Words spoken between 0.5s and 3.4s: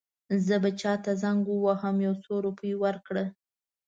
به چاته زنګ ووهم یو څو روپۍ ورکړه.